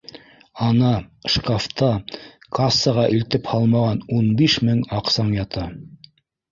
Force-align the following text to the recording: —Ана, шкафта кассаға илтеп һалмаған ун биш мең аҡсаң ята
—Ана, 0.67 0.93
шкафта 1.33 1.91
кассаға 2.59 3.07
илтеп 3.19 3.53
һалмаған 3.53 4.05
ун 4.19 4.35
биш 4.43 4.61
мең 4.71 4.85
аҡсаң 5.03 5.35
ята 5.41 5.71